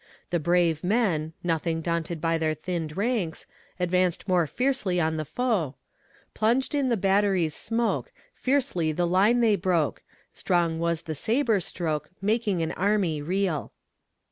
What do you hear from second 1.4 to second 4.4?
nothing daunted by their thinned ranks, advanced